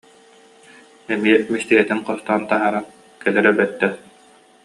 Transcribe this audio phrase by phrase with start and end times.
[1.13, 2.85] Эмиэ бэстилиэтин хостоон таһааран:
[3.21, 3.93] «Кэл эрэ, бэттэх